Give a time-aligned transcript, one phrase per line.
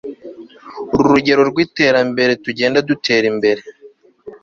[0.93, 3.61] uru nurugero rwiterambere tugenda dutera imbere